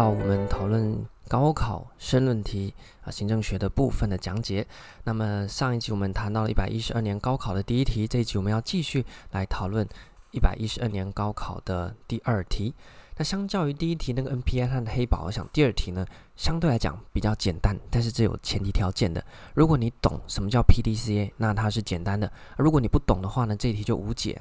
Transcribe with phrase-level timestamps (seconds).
[0.00, 0.96] 到我们讨论
[1.28, 2.72] 高考申论题
[3.02, 4.66] 啊，行政学的部分的讲解。
[5.04, 9.86] 那么上一集我们谈到了一百一十二年高考的第一题，这一集我们要继续来讨论
[10.30, 12.72] 一百一十二年高考的第二题。
[13.18, 19.22] 那相较于第一题那个 NPI 和黑宝，我想第二题呢相对来讲比较简单，但是这有前提条件的。
[19.52, 22.26] 如果你懂什么叫 PDCA，那它是简单的；
[22.56, 24.40] 如果你不懂的话呢，这一题就无解。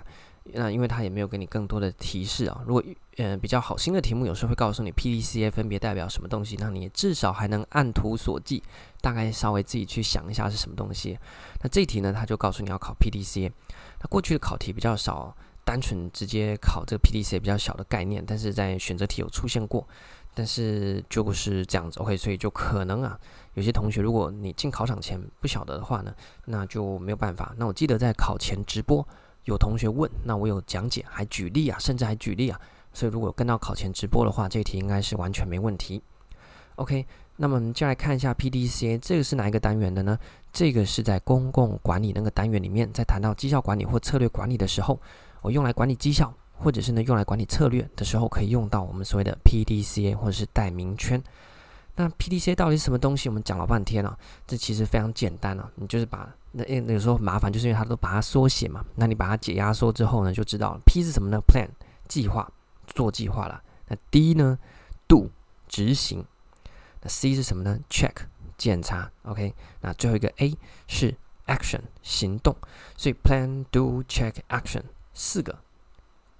[0.53, 2.61] 那因为它也没有给你更多的提示啊。
[2.65, 2.83] 如果
[3.17, 8.61] 嗯、呃、比较好心的题目，有时候会告诉你 PDCA 分别代表什么东西，那你至少还能按图索骥，
[9.01, 11.17] 大概稍微自己去想一下是什么东西。
[11.61, 13.51] 那这题呢，他就告诉你要考 PDCA。
[14.01, 19.87] 那过去的考题比较少，单纯直接考这个 PDCA 比较小的概念，但是在选择题有出现过。
[20.35, 23.19] 但是就是这样子，OK，所以就可能啊，
[23.55, 26.13] 有些同学如果你进考场前不晓得的话呢，
[26.45, 27.53] 那就没有办法。
[27.57, 29.05] 那我记得在考前直播。
[29.49, 32.59] 有同学问，那我有讲解，还举例啊，甚至还举例啊，
[32.93, 36.01] 所以如果跟到考前直播的话，这题应该是完全没问题。
[36.75, 37.05] OK，
[37.35, 40.17] 那么我们就来看一下 PDCA，这个是哪一个单元的呢？
[40.53, 44.97] 这个是在公共管理那个单元里面，在谈到绩效管理或策略管理的时候，
[45.41, 51.21] 我用来管理绩效，或者是呢用来管理策略的时候，可以用到我们所谓的 PDCA 或者是代名圈。
[51.95, 53.27] 那 PDCA 到底是什么东西？
[53.27, 58.83] 我们讲了半天了，这其实非常简单啊，你就是把那那有时候麻烦，就是因为它都把它缩写嘛。
[58.95, 61.69] 那你把它解压缩之后呢，就知道 P 是什么呢？Plan
[62.07, 62.51] 计划，
[62.87, 63.61] 做计划了。
[63.87, 64.57] 那 D 呢
[65.07, 65.29] ？Do
[65.67, 66.25] 执行。
[67.01, 68.15] 那 C 是什么呢？Check
[68.57, 69.11] 检查。
[69.23, 71.15] OK，那最后一个 A 是
[71.47, 72.55] Action 行动。
[72.97, 74.83] 所以 Plan、Do、Check、Action
[75.13, 75.59] 四个。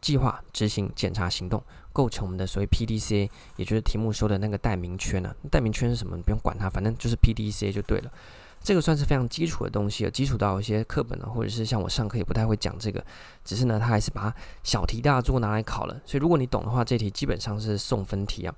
[0.02, 6.16] 计划、执行、检查、行动，构成我们的所谓 PDCA，也就是题目说的那个代名圈呢、代名圈是什么？
[6.16, 8.10] 你不用管它，反正就是 PDCA 就对了。
[8.62, 13.04] 这个算是非常基础的东西了，基础到一些课本呢，或者是像我上课也不太会讲这个。
[13.44, 14.34] 只是呢，他还是把
[14.64, 16.02] 小题大做拿来考了。
[16.06, 18.54] 所以如果你懂的话，这题基本上是送分题啊。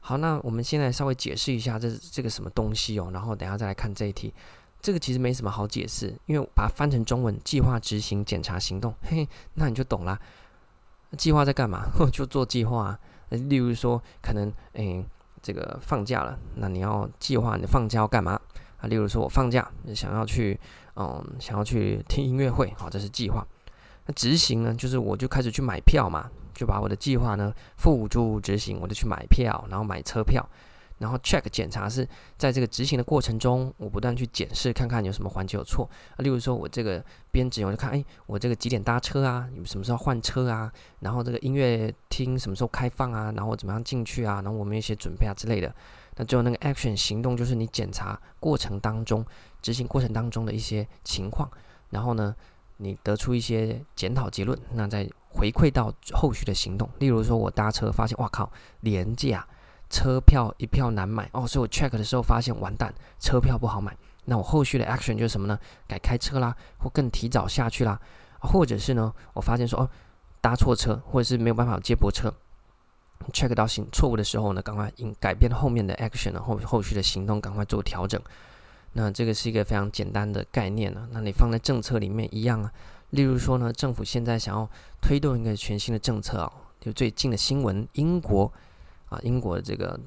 [0.00, 4.32] 好，那我们现在稍微解释一下这这个什么东西哦，然后等下再来看这一题。
[4.80, 10.18] 这个其实没什么好解释，因为把它翻成中文，计划、执行、检查、行动，嘿，那你就懂了。
[11.16, 11.86] 计划在干嘛？
[12.12, 12.98] 就做计划啊。
[13.30, 15.04] 例如说，可能诶，
[15.42, 18.37] 这个放假了，那你要计划你放假要干嘛
[18.78, 18.88] 啊？
[18.88, 20.58] 例如说，我放假想要去，
[20.96, 23.46] 嗯，想要去听音乐会，好，这是计划。
[24.06, 30.44] 那执行呢，就是我就开始去买票嘛，就把我的计划呢付诸执行，我就去买票，然后买车票。
[30.98, 32.04] 然后 check 检查是
[32.36, 36.18] 在这个执行的过程中，我不断去检视看看有什么环节有错啊。
[36.18, 37.00] 例如说，我这个
[37.30, 39.48] 编辑，我就看，哎，我这个几点搭车啊？
[39.52, 40.72] 你们什么时候换车啊？
[40.98, 43.32] 然后这个音乐厅什么时候开放啊？
[43.36, 44.42] 然后我怎么样进去啊？
[44.42, 45.72] 然后我们一些准备啊之类的。
[46.18, 49.24] 那最后那个 action 行动就是你检查过程当中、
[49.62, 51.48] 执行过程当中的一些情况，
[51.88, 52.36] 然后呢，
[52.76, 56.90] 你得出一些检讨结论，那再回馈到后续的行动。
[56.98, 59.46] 例如说，我搭车发现，哇靠，廉价。
[59.90, 63.96] 车票一票难买哦，所以我 check 的时候发现完蛋，车票不好买。
[64.26, 65.58] 那我后续的 action 就是什么呢？
[65.86, 67.98] 改开车啦，或更提早下去啦，
[68.38, 69.90] 或者是呢，我发现说哦，
[70.42, 72.30] 搭错车，或者是没有办法接驳车
[73.32, 78.20] ，check 到行错误的时候呢，赶快应改变后面的 action 呢，后后续的行动赶快做调整。
[78.92, 81.08] 那这个是一个非常简单的概念呢。
[81.12, 82.72] 那你放在政策里面一样啊。
[83.10, 84.68] 例如说呢，政府现在想要
[85.00, 88.52] 推动一个全新的政策啊，就最近的新闻，英国。
[89.10, 89.98] 啊，英国的这个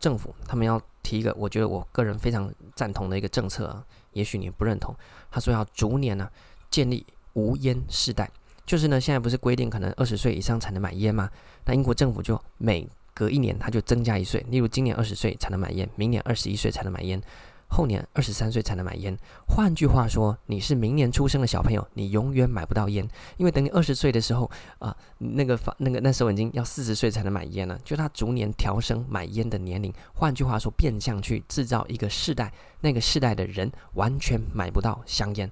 [0.00, 3.84] 政府，他们要提一个，我觉得我个人非常赞同的一个政策啊，
[4.14, 4.96] 也许你不认同。
[5.30, 6.26] 他说要逐年呢、
[6.70, 8.30] 建立无烟世代，
[8.66, 11.30] 就是呢现在不是规定可能二十岁以上才能买烟吗？
[11.66, 17.20] 那英国政府就每隔一年他就增加一岁，例如今年二十岁才能买烟，明年二十一岁才能买烟。
[17.66, 19.16] 后年二十三岁才能买烟。
[19.48, 24.48] 换句话说，你是明年出生的小朋友，你永远买不到烟，因为等你二十岁的时候
[24.78, 27.76] 啊，那个法那个那时候已经要四十岁才能买烟了。
[27.82, 29.92] 就他逐年调升买烟的年龄。
[30.12, 35.50] 换句话说，变相去制造一个世代，那个世代的人完全买不到香烟，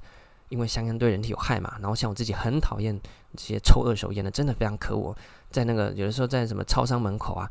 [0.53, 1.75] 因为香烟对人体有害嘛。
[1.81, 3.01] 然后像我自己很讨厌
[3.37, 5.17] 这些抽二手烟的，真的非常可恶。
[5.51, 7.51] 在那个有的时候在什么超商门口啊。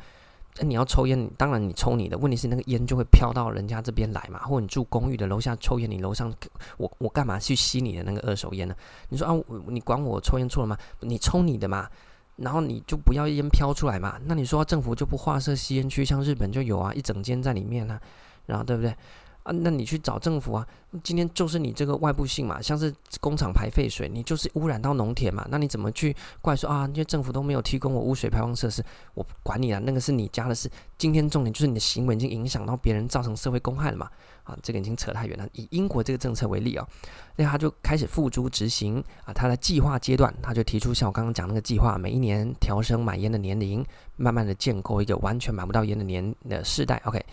[0.60, 4.40] 你要抽烟，当然你抽你的，问题是那个烟就会飘到人家这边来嘛。
[4.40, 6.32] 或者你住公寓的楼下抽烟，你楼上
[6.76, 8.76] 我我干嘛去吸你的那个二手烟呢？
[9.08, 9.34] 你说啊，
[9.68, 10.78] 你管我抽烟错了吗？
[11.00, 11.90] 你抽你的嘛，
[12.36, 14.20] 然后你就不要烟飘出来嘛。
[14.26, 17.98] 那你说政府就不划设吸烟区，像日本就有啊，一整间在里面呢、
[18.46, 18.94] 然后对不对？
[19.44, 20.68] 啊，那你去找政府啊，
[21.04, 26.88] 今天就是你这个外部性嘛，像是工厂排废水，你就是污染到农田嘛，那你怎么去怪说啊？
[26.94, 28.84] 因为政府都没有提供我污水排放设施，
[29.14, 30.70] 我管你了，那个是你家的事。
[30.98, 34.10] 今天重点就是你的行为已经影响到别人，造成社会公害了嘛。
[34.44, 35.48] 啊，这个已经扯太远了。
[35.54, 36.88] 以英国这个政策为例啊，
[37.36, 43.86] 那他就开始付诸执行啊，他的计划阶段，他就提出像我刚刚讲那个计划，每一年调升买烟的年龄，
[44.18, 47.00] 慢慢的建构一个完全买不到烟的年的世代。
[47.06, 47.24] OK，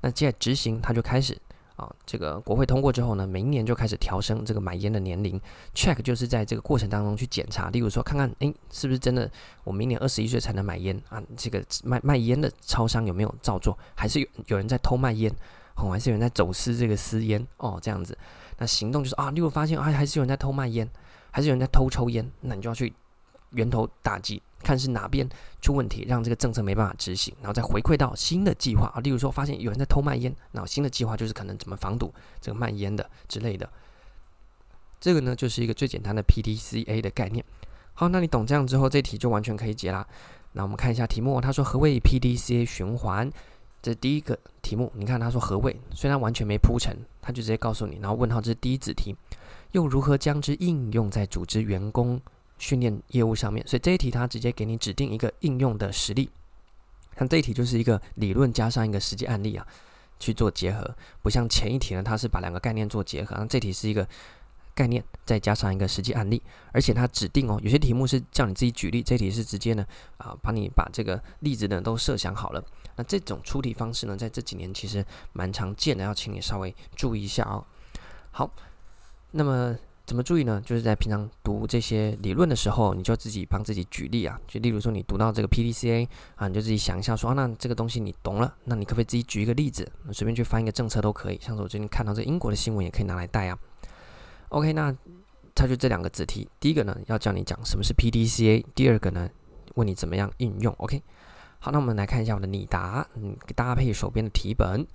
[0.00, 1.36] 那接着执行，他就开始。
[1.76, 5.40] 啊，这个国会通过之后呢，明年就开始调升这个买烟的年龄。
[5.74, 9.30] Check 就是在这个过程当中去检查，例如说看看，诶，是不是真的
[9.62, 11.22] 我明年二十一岁才能买烟啊？
[11.36, 13.78] 这个卖卖烟的超商有没有照做？
[13.94, 15.30] 还是有有人在偷卖烟？
[15.76, 17.46] 哦，还是有人在走私这个私烟？
[17.58, 18.16] 哦，这样子，
[18.56, 20.88] 那行动就是啊，例如发现啊，还是有人在偷卖烟，
[21.30, 22.94] 还是有人在偷抽烟，那你就要去
[23.56, 24.40] 源头打击。
[24.62, 25.28] 看是哪边
[25.60, 28.98] 出问题，让这个政策没办法执行，然后再回馈到新的计划啊。
[29.00, 33.68] 例如说，发现有人在偷卖烟，那新的计划就是可能怎么防堵这个卖烟的之类的。
[34.98, 37.44] 这个呢，就是一个最简单的 PDCA 的概念。
[37.94, 40.04] 好，那你懂这样之后，这题就完全可以解啦。
[40.52, 43.30] 那我们看一下题目，他说何谓 PDCA 循环？
[43.80, 44.90] 这第一个题目。
[44.96, 49.14] 你看他说何谓，虽然完全没铺陈，他就直接告诉你，然后问号，这是第一子题，
[49.72, 52.20] 又如何将之应用在组织员工
[52.58, 56.30] 训练业务上面，所以这一题它直接给你指定一个应用的实例。
[57.18, 59.66] 像这一题就是一个理论加上一个实际案例啊，
[60.18, 63.34] 去做结合，不像前一题呢，它是把两个概念做结合。
[63.38, 64.06] 那这题是一个
[64.74, 66.42] 概念再加上一个实际案例，
[66.72, 69.86] 而且它指定哦，有些题目是叫你自己举例，这题是直接呢
[70.18, 72.62] 啊，帮你把这个例子呢都设想好了。
[72.96, 77.64] 那这种出题方式呢，在这几年其实蛮常见的，要请你稍微注意一下哦。
[78.30, 78.50] 好，
[79.30, 79.76] 那么。
[80.06, 80.62] 怎么注意呢？
[80.64, 84.40] 就是在平常读这些理论的时候，你就自己帮自己举例啊。
[84.46, 86.06] 就例如说，你读到这个 PDCA
[86.36, 89.90] 啊，你就自己想一下说，那这个东西你懂了，那你可不可以自己举一个例子？
[90.12, 91.40] 随便去翻一个政策都可以。
[91.42, 93.58] 像是我最近看到这英国的新闻，也可以拿来带啊。
[94.50, 94.96] OK，那
[95.56, 96.48] 它就这两个子题。
[96.60, 99.28] 第一个呢，要教你讲什么是 PDCA；第二个呢，
[99.74, 100.72] 问你怎么样应用。
[100.78, 101.02] OK，
[101.58, 104.86] 好，那我们来看一下我的拟答，嗯，搭配手边的题本。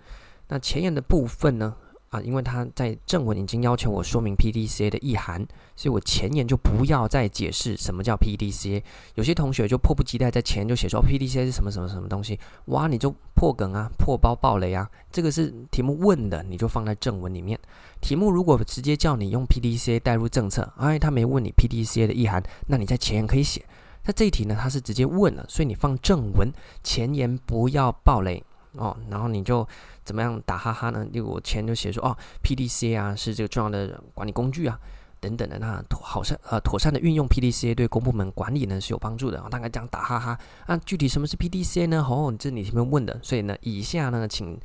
[0.48, 1.76] 那前言的部分呢？
[2.12, 5.48] 啊，因为他在正文已经要求我说明 PDCA 的意涵，
[5.78, 8.84] 所以我前言就不要再解释什么叫 PDCA。
[9.16, 14.90] 有些同学就迫不及待在前就写说 PDCA 是什么什么什么东西，哇，你就破梗啊，破包爆雷啊！
[15.10, 17.58] 这个是题目问的，你就放在正文里面。
[18.02, 23.64] 题目如果直接叫你用 PDCA 带入政策，哎，他没问你 PDCA 的意涵，那你在前言可以写。
[24.04, 26.52] 那这一题呢，他是直接问了，所以你放正文，
[26.84, 28.44] 前言不要爆雷。
[28.74, 29.68] 哦，然后你就
[30.04, 31.06] 怎么样打哈哈呢？
[31.12, 34.80] 例如我前就写说哦，P D C 啊是这个重要的管理工具啊，
[35.20, 35.60] 等等的。
[35.60, 39.42] 那妥好善呃妥善的运用 P D C 对公部门管理呢是有帮助的。
[39.42, 40.40] 哦，大概这样打哈哈。
[40.68, 42.06] 那具体什么是 P D C 呢？
[42.10, 44.58] 哦，这是你前面问的，所以呢，以下呢，请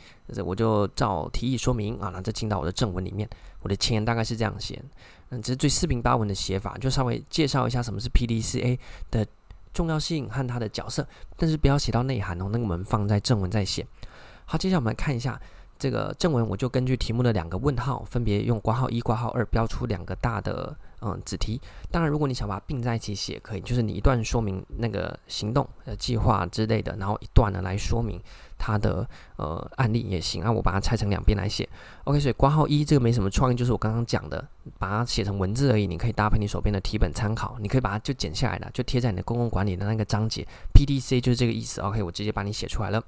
[0.45, 3.29] 我就照提议说明啊，那这进到我的正文里面。
[3.63, 4.81] 我的前大概是这样写，
[5.31, 8.79] 嗯，这是最四平八稳的写法，就稍微介绍一下什么是 PDCA
[9.11, 9.27] 的。
[9.77, 11.07] 重要性和它的角色，
[11.37, 12.49] 但是不要写到内涵哦。
[12.51, 13.87] 那个我们放在正文再写。
[14.47, 15.39] 好，接下来我们来看一下
[15.79, 20.75] 这个正文，我就根据题目的两个问号，分别用括号一、括号二标出两个大的
[21.07, 21.61] 嗯子题。
[21.91, 28.21] 当然，如果你想把它并在一起写，可以，就是你一段说明那个行动呃计划之类的，然后一段呢来说明。
[28.59, 29.07] 它的
[29.37, 31.69] 呃案例也行啊，我把它拆成两边来写。
[32.05, 34.43] OK，所以括号一这个没什么创意，就是我刚刚讲的，
[34.79, 35.87] 把它写成文字而已。
[35.87, 40.47] 你可以搭配你手边的题本参考，你可以把它就剪下来了，就贴在你的公共管理的那个章节。
[40.73, 41.83] PDC 就是这个意思。
[41.83, 43.05] OK，我直接把你写出来了。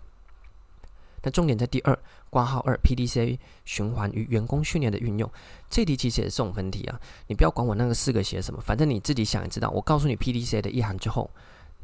[1.22, 1.98] 那重点在第二
[2.30, 5.30] 挂号二 PDCA 循环与员工训练的运用。
[5.70, 9.70] 这题其实也是送分题啊，你不要管我那个四个写什么，反正你自己想也知道。
[9.70, 11.30] 我告诉你 PDCA 的意涵之后，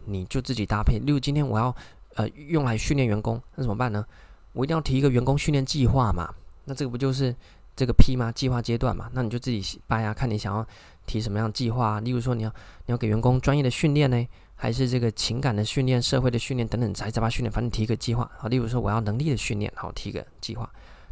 [0.07, 0.99] 你就自己搭配。
[0.99, 1.75] 例如今天我要。
[2.17, 4.07] 呃，用来训练员工，那怎么办呢？
[4.53, 6.33] 我一定要提一个员工训练计划嘛。
[6.65, 7.35] 那这个不就是
[7.75, 8.31] 这个 P 吗？
[8.31, 9.11] 计划阶段嘛。
[9.15, 10.65] 那你就自己掰啊，看你想要
[11.07, 12.01] 提什么样计划啊。
[12.01, 12.51] 例如说，你要
[12.87, 18.31] 你要给员工专业的训练呢，还是这个情感的训练、社会的训练等等，杂七杂八训练，反正提一个计划。
[18.39, 20.69] 好，例如说我要能力的训练，好，提一个计划。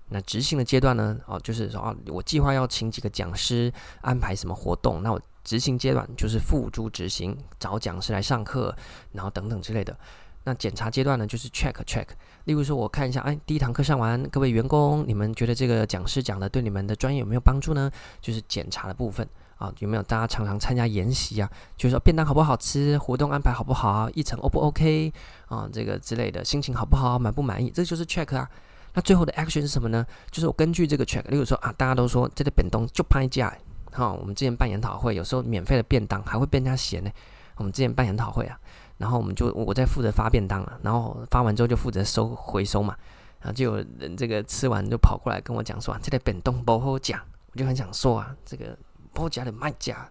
[0.09, 1.19] 那执行的阶段呢？
[1.27, 3.73] 哦，就是说啊，我计划要请几个讲师，
[4.03, 5.03] 安排什么活动。
[5.03, 8.77] 那我执行阶段就是付诸执行，找讲师来上课，
[9.13, 9.97] 然后等等之类的。
[10.45, 12.05] 那检查阶段呢，就是 check check。
[12.45, 17.91] 例如说，我看一下，哎，第一堂课上完，各位员工，你们觉得这个讲师讲的对你们的专业有没有帮助呢？
[18.21, 19.27] 就是检查的部分
[19.63, 21.49] 啊，有没有大家常常参加研习啊？
[21.77, 25.13] 就是说便当好不好吃，活动安排好不好，议程 O 不 OK
[25.47, 27.71] 啊，这个之类的，心情好不好，满不满意？
[27.71, 28.49] 这就是 check 啊。
[28.95, 30.05] 那最后的 action 是什么呢？
[30.33, 33.57] 就是我根据这个 check，例如说啊，大家都说这个便当就拍价，
[33.93, 37.11] 好，我们之前办研讨会，有时候免费的便当还会被人家嫌呢。
[37.57, 38.59] 我们之前办研讨会啊。
[38.99, 42.97] 然后我们就我在负责发便当了，然后发完之后就负责收回收嘛。
[43.41, 47.21] 然后就有人这个吃完就跑过来跟我讲说，啊这个便当不好讲，
[47.53, 48.79] 我就很想说啊，这个
[49.13, 50.09] 不好吃的卖家，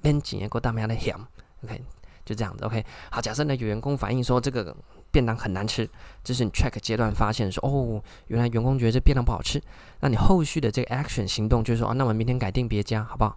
[0.00, 1.14] 边几年过大名的咸
[1.62, 1.82] ，OK，
[2.24, 4.74] 就这样子，OK，好，假设呢有员工反映说这个
[5.10, 5.88] 便当很难吃，
[6.22, 9.62] 这是你 check 阶段发现说，哦，原来员工觉得这便当不好吃，
[10.00, 13.36] 那你后续的这个 action 行动就是说，啊，那我们明天改订别家，好不好？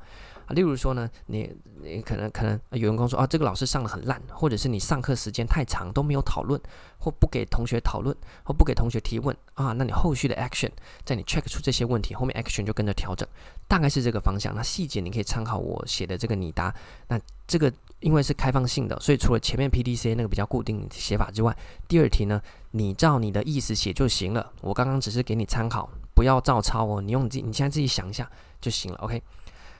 [0.49, 6.59] 例如说呢，你你可能可能有员工说啊，这个老师上的很烂，或者是你上课时间太长都没有讨论，
[6.97, 10.69] 或不给同学讨论，或不给同学提问啊，那你后续的 action，
[11.03, 13.27] 在你 check 出这些问题，后面 action 就跟着调整，
[13.67, 14.55] 大概是这个方向。
[14.55, 16.73] 那细节你可以参考我写的这个拟答。
[17.09, 21.55] 那这个因为是开放性的，所以除了前面 PDC 那个比较固定写法之外，
[21.87, 24.51] 第二题呢，你照你的意思写就行了。
[24.61, 28.29] 我刚刚只是给你参考，不要照抄哦，你用你自己你现在自己想一下
[28.61, 28.97] 就行了。
[28.99, 29.21] OK，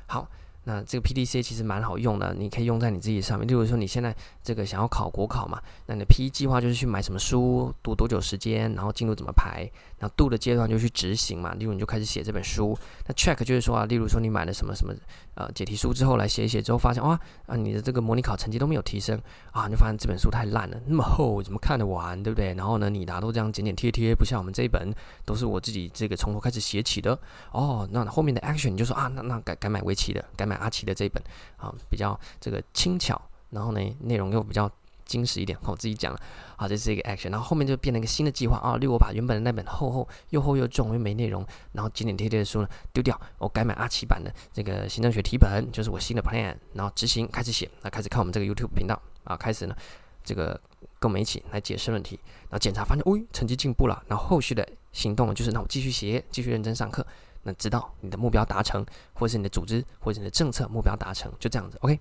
[0.08, 0.28] 好。
[0.68, 3.48] 那这个 PDC 其实蛮好用的，你可以用在你自己上面。
[3.48, 9.62] 例如说，你现在这个想要考国考嘛，那你的 P 计划就是去买什么书，读多久时间，然后进度怎么排，
[9.98, 11.54] 然后 Do 的阶段就去执行嘛。
[11.54, 12.78] 例如你就开始写这本书。
[13.08, 14.94] 那 Check 就是说啊，例如说你买了什么什么
[15.36, 19.18] 呃解题书之后来写一写之后，发现哇啊你的这个模拟考成绩都没有提升
[19.54, 22.54] 啊，你就发现这本书太烂了，那么厚怎么看得完，对不对？
[22.56, 24.94] 然后呢，你答都这样剪剪贴贴，不像我们这一本
[25.24, 27.18] 都是我自己这个从头开始写起的
[27.54, 27.88] 哦。
[27.90, 31.22] 那后面的 Action 你就说啊，那那改改买围棋的，改买阿奇的这一本
[31.58, 33.22] 啊，比较这个轻巧，
[33.52, 34.70] 然后呢内容又比较
[35.06, 35.58] 精实一点。
[35.64, 36.20] 我自己讲了，
[36.58, 38.76] 好，这是一个 action，然后后面就变成一个新的计划啊。
[38.78, 49.76] 例如我把原本的那本厚厚又厚又重又没内容，然后剪剪贴贴的书呢丢掉，我改买阿奇版的这个行政学题本，就是我新的 plan，然后执行开始写，那开始看我们这个 YouTube 频道啊，开始呢
[50.24, 50.60] 这个
[51.00, 57.06] 跟我们一起来解释问题，然后检查发现，哦，成绩进步了，然后后续的行动就是那我继续写，继续认真上课。
[57.48, 61.98] 那知道你的目标达成，或者是你的组织，或者是你的政策目标达成，就这样子，OK。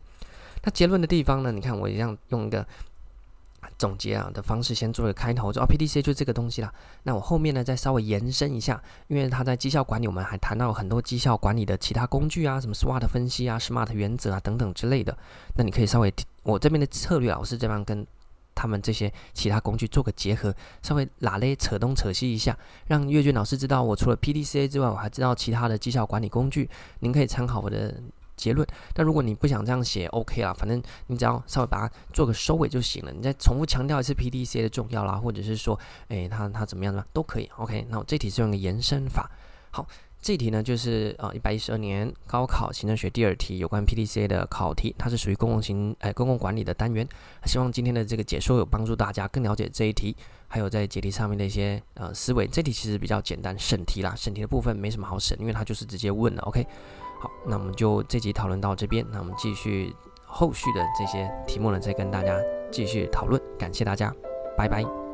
[0.65, 1.53] 那结论的地方呢？
[1.53, 2.67] 你看我一样用一个
[3.79, 6.75] 总结啊的方式，先做一个开头，说啊 PDCA 就这个东西啦。
[7.05, 15.17] 那我后面呢再稍微延伸一下，因为它在绩效管理，我们还谈到很多绩效管理的其他工具啊，什么 SWOT 分析啊、SMART 原则啊等等之类的。
[15.57, 16.13] 那你可以稍微
[16.43, 18.05] 我这边的策略老师这边跟。
[18.57, 26.69] 他们这些其他工具做个结合，稍微拉嘞扯东扯西一下，让阅卷老师知道，我除了 PDCA 之外，我还知道其他的绩效管理工具。
[27.01, 28.03] 您可以参考我的
[28.35, 28.67] 结论。
[28.95, 33.13] 但如果你不想这样写，OK 啦，反正你只要稍微把它做个收尾就行了。
[33.13, 37.51] 你再重复强调一次 PDCA 的重要啦，或者是说，诶，它它怎么样的都可以。
[37.59, 39.31] OK，那我这题是用个延伸法。
[39.71, 39.87] 好。
[40.21, 47.07] 这题呢，就是呃一百一十二年高考行政学第二题，有关 PDCA 的考题，它是属于公共行呃公共管理的单元。
[47.45, 50.17] 希望今天的这个解说有帮助大家更了解这一题，
[50.49, 52.47] 还有在解题上面的一些呃思维。
[52.49, 56.43] 这题其实比较简单，审题啦，审题的部分没什么好审，因为它就是直接问了。
[56.43, 56.67] OK，
[57.21, 59.95] 好，那我们就这集讨论到这边，那我们继续
[60.25, 62.37] 后续的这些题目呢，再跟大家
[62.73, 63.41] 继续讨论。
[63.57, 64.13] 感谢大家，
[64.57, 65.06] 拜拜。